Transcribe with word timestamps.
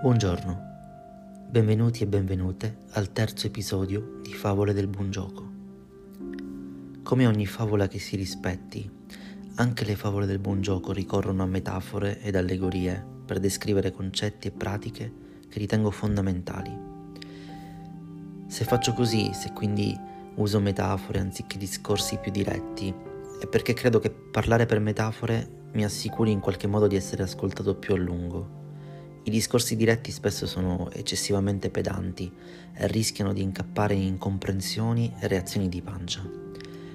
Buongiorno, 0.00 1.46
benvenuti 1.50 2.04
e 2.04 2.06
benvenute 2.06 2.84
al 2.92 3.10
terzo 3.10 3.48
episodio 3.48 4.20
di 4.22 4.32
Favole 4.32 4.72
del 4.72 4.86
Buon 4.86 5.10
Gioco. 5.10 5.50
Come 7.02 7.26
ogni 7.26 7.46
favola 7.46 7.88
che 7.88 7.98
si 7.98 8.14
rispetti, 8.14 8.88
anche 9.56 9.84
le 9.84 9.96
favole 9.96 10.26
del 10.26 10.38
buon 10.38 10.60
gioco 10.60 10.92
ricorrono 10.92 11.42
a 11.42 11.46
metafore 11.46 12.20
ed 12.20 12.36
allegorie 12.36 13.04
per 13.26 13.40
descrivere 13.40 13.90
concetti 13.90 14.46
e 14.46 14.52
pratiche 14.52 15.12
che 15.48 15.58
ritengo 15.58 15.90
fondamentali. 15.90 16.70
Se 18.46 18.64
faccio 18.64 18.92
così, 18.92 19.32
se 19.34 19.50
quindi 19.52 19.98
uso 20.36 20.60
metafore 20.60 21.18
anziché 21.18 21.58
discorsi 21.58 22.18
più 22.18 22.30
diretti, 22.30 22.94
è 23.40 23.48
perché 23.48 23.74
credo 23.74 23.98
che 23.98 24.10
parlare 24.10 24.64
per 24.64 24.78
metafore 24.78 25.70
mi 25.72 25.82
assicuri 25.82 26.30
in 26.30 26.38
qualche 26.38 26.68
modo 26.68 26.86
di 26.86 26.94
essere 26.94 27.24
ascoltato 27.24 27.74
più 27.74 27.94
a 27.94 27.96
lungo. 27.96 28.57
I 29.28 29.30
discorsi 29.30 29.76
diretti 29.76 30.10
spesso 30.10 30.46
sono 30.46 30.90
eccessivamente 30.90 31.68
pedanti 31.68 32.32
e 32.72 32.86
rischiano 32.86 33.34
di 33.34 33.42
incappare 33.42 33.92
in 33.92 34.04
incomprensioni 34.04 35.12
e 35.20 35.28
reazioni 35.28 35.68
di 35.68 35.82
pancia. 35.82 36.26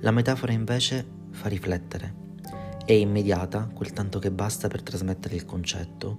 La 0.00 0.10
metafora 0.10 0.52
invece 0.52 1.04
fa 1.32 1.48
riflettere. 1.48 2.14
È 2.82 2.92
immediata, 2.92 3.68
quel 3.70 3.92
tanto 3.92 4.20
che 4.20 4.30
basta 4.30 4.68
per 4.68 4.82
trasmettere 4.82 5.34
il 5.34 5.44
concetto, 5.44 6.18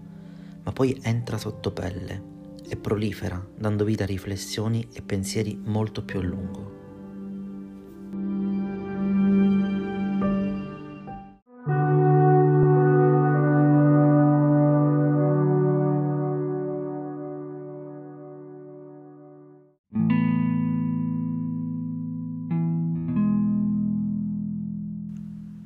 ma 0.61 0.71
poi 0.71 0.95
entra 1.01 1.39
sotto 1.39 1.71
pelle 1.71 2.21
e 2.69 2.75
prolifera, 2.75 3.43
dando 3.57 3.83
vita 3.83 4.03
a 4.03 4.05
riflessioni 4.05 4.87
e 4.93 5.01
pensieri 5.01 5.59
molto 5.59 6.03
più 6.03 6.19
a 6.19 6.23
lungo. 6.23 6.84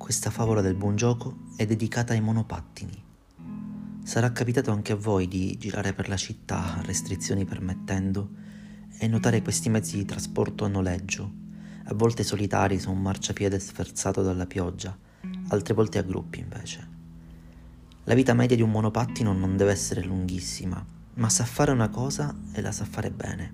Questa 0.10 0.32
favola 0.32 0.62
del 0.62 0.74
buon 0.74 0.96
gioco 0.96 1.42
è 1.56 1.68
dedicata 1.68 2.14
ai 2.14 2.20
monopattini. 2.20 3.04
Sarà 4.04 4.32
capitato 4.32 4.72
anche 4.72 4.94
a 4.94 4.96
voi 4.96 5.28
di 5.28 5.56
girare 5.60 5.94
per 5.94 6.10
la 6.10 6.18
città, 6.18 6.82
restrizioni 6.82 7.46
permettendo, 7.46 8.32
e 8.98 9.08
notare 9.08 9.44
questi 9.44 9.70
mezzi 9.70 9.98
di 9.98 10.06
trasporto 10.06 10.66
a 10.66 10.68
noleggio, 10.68 11.32
a 11.84 11.94
volte 11.94 12.24
solitari 12.24 12.80
su 12.80 12.90
un 12.90 13.04
marciapiede 13.04 13.60
sferzato 13.60 14.24
dalla 14.24 14.48
pioggia, 14.48 14.98
altre 15.50 15.76
volte 15.76 16.00
a 16.00 16.02
gruppi 16.02 16.40
invece. 16.40 16.90
La 18.06 18.16
vita 18.16 18.34
media 18.34 18.56
di 18.56 18.64
un 18.64 18.72
monopattino 18.72 19.32
non 19.32 19.58
deve 19.58 19.74
essere 19.74 20.04
lunghissima, 20.04 20.84
ma 21.14 21.30
sa 21.30 21.46
fare 21.46 21.70
una 21.70 21.90
cosa 21.90 22.36
e 22.52 22.62
la 22.62 22.72
sa 22.72 22.86
fare 22.86 23.12
bene. 23.12 23.54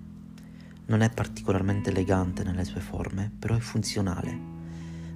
Non 0.85 1.01
è 1.01 1.09
particolarmente 1.09 1.89
elegante 1.89 2.43
nelle 2.43 2.63
sue 2.63 2.79
forme, 2.79 3.29
però 3.37 3.57
è 3.57 3.59
funzionale 3.59 4.54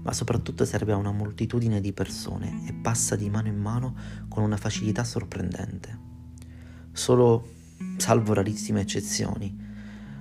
ma 0.02 0.14
soprattutto 0.14 0.66
serve 0.66 0.92
a 0.92 0.98
una 0.98 1.12
moltitudine 1.12 1.82
di 1.82 1.94
persone 1.94 2.68
e 2.68 2.74
passa 2.74 3.16
di 3.16 3.30
mano 3.30 3.48
in 3.48 3.58
mano 3.58 3.96
con 4.28 4.44
una 4.44 4.58
facilità 4.58 5.04
sorprendente. 5.04 6.08
Solo, 6.92 7.48
salvo 7.98 8.34
rarissime 8.34 8.82
eccezioni, 8.82 9.68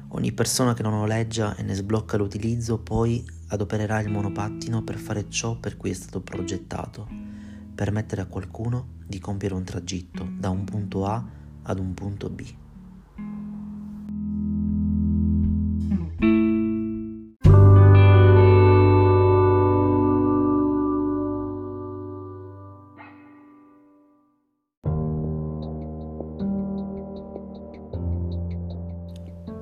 ogni 0.08 0.32
persona 0.32 0.74
che 0.74 0.82
non 0.82 0.92
noleggia 0.92 1.56
e 1.56 1.62
ne 1.62 1.74
sblocca 1.74 2.16
l'utilizzo 2.16 2.78
poi 2.78 3.24
adopererà 3.48 4.00
il 4.00 4.10
monopattino 4.10 4.82
per 4.82 4.96
fare 4.96 5.28
ciò 5.28 5.56
per 5.56 5.76
cui 5.76 5.90
è 5.90 5.94
stato 5.94 6.20
progettato, 6.20 7.08
permettere 7.74 8.22
a 8.22 8.26
qualcuno 8.26 8.96
di 9.06 9.18
compiere 9.18 9.54
un 9.54 9.64
tragitto 9.64 10.28
da 10.38 10.50
un 10.50 10.64
punto 10.64 11.06
A 11.06 11.24
ad 11.62 11.78
un 11.78 11.94
punto 11.94 12.28
B. 12.28 12.54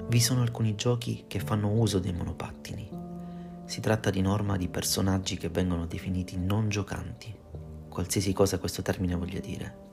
Vi 0.09 0.21
sono 0.21 0.43
alcuni 0.43 0.77
giochi 0.77 1.25
che 1.27 1.41
fanno 1.41 1.73
uso 1.73 1.99
dei 1.99 2.13
monopattini. 2.13 2.89
Si 3.65 3.81
tratta 3.81 4.09
di 4.09 4.21
norma 4.21 4.57
di 4.57 4.69
personaggi 4.69 5.37
che 5.37 5.49
vengono 5.49 5.87
definiti 5.87 6.39
non 6.39 6.69
giocanti, 6.69 7.35
qualsiasi 7.89 8.33
cosa 8.33 8.61
questo 8.61 8.83
termine 8.83 9.17
voglia 9.17 9.41
dire. 9.41 9.85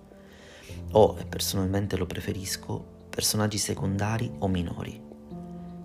O, 0.91 1.18
e 1.18 1.25
personalmente 1.25 1.97
lo 1.97 2.06
preferisco, 2.06 3.07
personaggi 3.09 3.57
secondari 3.57 4.31
o 4.38 4.47
minori. 4.47 5.01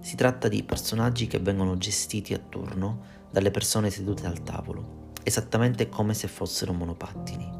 Si 0.00 0.14
tratta 0.14 0.48
di 0.48 0.62
personaggi 0.62 1.26
che 1.26 1.38
vengono 1.38 1.78
gestiti 1.78 2.34
a 2.34 2.38
turno 2.38 3.04
dalle 3.30 3.50
persone 3.50 3.88
sedute 3.88 4.26
al 4.26 4.42
tavolo, 4.42 5.12
esattamente 5.22 5.88
come 5.88 6.12
se 6.12 6.28
fossero 6.28 6.74
monopattini. 6.74 7.50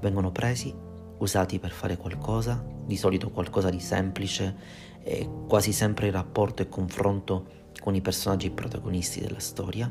Vengono 0.00 0.32
presi 0.32 0.74
usati 1.18 1.58
per 1.58 1.70
fare 1.70 1.96
qualcosa, 1.96 2.64
di 2.84 2.96
solito 2.96 3.30
qualcosa 3.30 3.70
di 3.70 3.80
semplice 3.80 4.54
e 5.02 5.28
quasi 5.46 5.72
sempre 5.72 6.06
in 6.06 6.12
rapporto 6.12 6.62
e 6.62 6.68
confronto 6.68 7.46
con 7.80 7.94
i 7.94 8.00
personaggi 8.00 8.50
protagonisti 8.50 9.20
della 9.20 9.38
storia, 9.38 9.90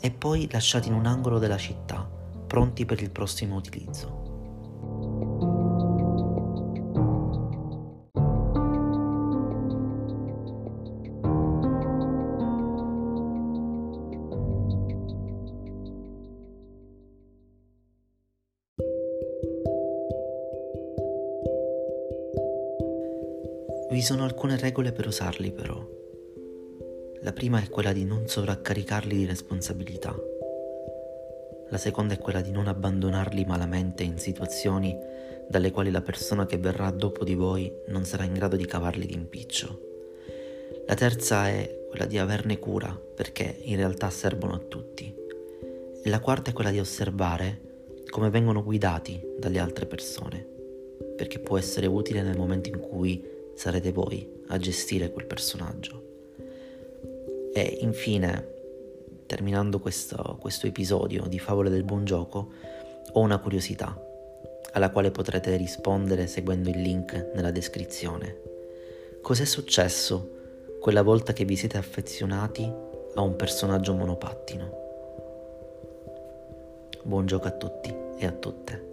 e 0.00 0.10
poi 0.10 0.48
lasciati 0.50 0.88
in 0.88 0.94
un 0.94 1.06
angolo 1.06 1.38
della 1.38 1.56
città, 1.56 2.08
pronti 2.46 2.84
per 2.84 3.00
il 3.00 3.10
prossimo 3.10 3.56
utilizzo. 3.56 4.21
Vi 23.92 24.00
sono 24.00 24.24
alcune 24.24 24.56
regole 24.56 24.90
per 24.90 25.06
usarli 25.06 25.52
però. 25.52 25.86
La 27.20 27.32
prima 27.34 27.60
è 27.60 27.68
quella 27.68 27.92
di 27.92 28.06
non 28.06 28.26
sovraccaricarli 28.26 29.14
di 29.14 29.26
responsabilità. 29.26 30.16
La 31.68 31.76
seconda 31.76 32.14
è 32.14 32.18
quella 32.18 32.40
di 32.40 32.52
non 32.52 32.68
abbandonarli 32.68 33.44
malamente 33.44 34.02
in 34.02 34.16
situazioni 34.16 34.96
dalle 35.46 35.70
quali 35.70 35.90
la 35.90 36.00
persona 36.00 36.46
che 36.46 36.56
verrà 36.56 36.90
dopo 36.90 37.22
di 37.22 37.34
voi 37.34 37.70
non 37.88 38.06
sarà 38.06 38.24
in 38.24 38.32
grado 38.32 38.56
di 38.56 38.64
cavarli 38.64 39.04
d'impiccio. 39.04 39.80
La 40.86 40.94
terza 40.94 41.48
è 41.48 41.84
quella 41.90 42.06
di 42.06 42.16
averne 42.16 42.58
cura 42.58 42.98
perché 43.14 43.58
in 43.60 43.76
realtà 43.76 44.08
servono 44.08 44.54
a 44.54 44.58
tutti. 44.58 45.14
E 46.02 46.08
la 46.08 46.20
quarta 46.20 46.48
è 46.48 46.54
quella 46.54 46.70
di 46.70 46.80
osservare 46.80 47.60
come 48.08 48.30
vengono 48.30 48.64
guidati 48.64 49.22
dalle 49.38 49.58
altre 49.58 49.84
persone, 49.84 50.46
perché 51.14 51.40
può 51.40 51.58
essere 51.58 51.86
utile 51.86 52.22
nel 52.22 52.38
momento 52.38 52.70
in 52.70 52.80
cui 52.80 53.40
sarete 53.54 53.92
voi 53.92 54.42
a 54.48 54.58
gestire 54.58 55.10
quel 55.10 55.26
personaggio. 55.26 56.10
E 57.54 57.78
infine, 57.80 58.48
terminando 59.26 59.78
questo, 59.78 60.36
questo 60.40 60.66
episodio 60.66 61.26
di 61.26 61.38
Favole 61.38 61.70
del 61.70 61.84
Buon 61.84 62.04
Gioco, 62.04 62.50
ho 63.12 63.20
una 63.20 63.38
curiosità 63.38 64.10
alla 64.72 64.90
quale 64.90 65.10
potrete 65.10 65.56
rispondere 65.56 66.26
seguendo 66.26 66.70
il 66.70 66.80
link 66.80 67.32
nella 67.34 67.50
descrizione. 67.50 68.40
Cos'è 69.20 69.44
successo 69.44 70.40
quella 70.80 71.02
volta 71.02 71.32
che 71.32 71.44
vi 71.44 71.56
siete 71.56 71.76
affezionati 71.76 72.62
a 73.14 73.20
un 73.20 73.36
personaggio 73.36 73.94
monopattino? 73.94 74.80
Buon 77.02 77.26
gioco 77.26 77.48
a 77.48 77.52
tutti 77.52 77.94
e 78.16 78.26
a 78.26 78.32
tutte. 78.32 78.91